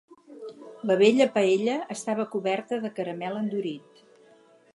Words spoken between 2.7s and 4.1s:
de caramel endurit.